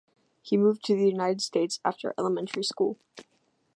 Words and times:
He 0.41 0.57
moved 0.57 0.83
to 0.85 0.95
the 0.95 1.05
United 1.07 1.43
States 1.43 1.79
after 1.85 2.15
elementary 2.17 2.63
school. 2.63 2.97